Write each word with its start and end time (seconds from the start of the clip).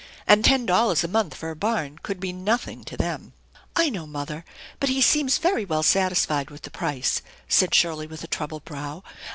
And 0.25 0.43
ten 0.43 0.65
dollars 0.65 1.03
A 1.03 1.07
month 1.07 1.35
for 1.35 1.51
a 1.51 1.55
barn 1.55 1.99
could 2.01 2.19
be 2.19 2.33
nothing 2.33 2.83
to 2.85 2.97
them."" 2.97 3.33
I 3.75 3.91
know, 3.91 4.07
mother, 4.07 4.43
but 4.79 4.89
he 4.89 4.99
seems 4.99 5.37
very 5.37 5.63
well 5.63 5.83
satisfied 5.83 6.49
with 6.49 6.63
tha 6.63 6.71
price," 6.71 7.21
said 7.47 7.75
Shirley 7.75 8.07
with 8.07 8.23
a 8.23 8.27
troubled 8.27 8.65
brow. 8.65 9.03